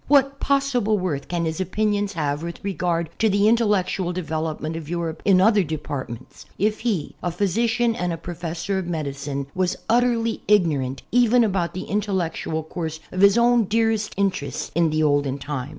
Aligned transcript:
What 0.07 0.39
possible 0.39 0.97
worth 0.97 1.27
can 1.27 1.45
his 1.45 1.61
opinions 1.61 2.13
have 2.13 2.41
with 2.41 2.63
regard 2.63 3.11
to' 3.19 3.29
the 3.29 3.47
intellectual 3.47 4.11
development 4.13 4.75
of 4.75 4.89
Europe 4.89 5.21
in 5.25 5.39
other 5.39 5.61
departments, 5.61 6.47
if 6.57 6.79
he, 6.79 7.13
a 7.21 7.29
physician 7.29 7.93
and 7.95 8.11
a 8.11 8.17
professor 8.17 8.79
of 8.79 8.87
medicine, 8.87 9.45
was 9.53 9.77
utterly 9.87 10.41
ignorant, 10.47 11.03
even 11.11 11.43
about 11.43 11.75
the 11.75 11.83
intellectual 11.83 12.63
course 12.63 12.99
of 13.11 13.21
his 13.21 13.37
own 13.37 13.65
dearest 13.65 14.15
interests 14.17 14.71
in 14.73 14.89
the 14.89 15.03
olden 15.03 15.37
time 15.37 15.69